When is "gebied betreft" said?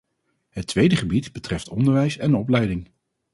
0.95-1.69